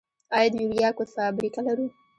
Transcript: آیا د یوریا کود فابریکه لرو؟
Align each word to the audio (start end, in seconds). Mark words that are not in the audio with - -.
آیا 0.35 0.49
د 0.51 0.55
یوریا 0.63 0.89
کود 0.97 1.09
فابریکه 1.15 1.61
لرو؟ 1.67 1.85